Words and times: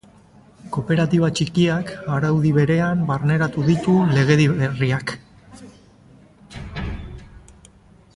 Kooperatiba 0.75 1.27
txikiak 1.39 1.91
araudi 2.13 2.53
berean 2.55 3.03
barneratu 3.09 3.65
ditu 3.67 3.95
legedi 4.15 4.49
berriak. 4.55 5.13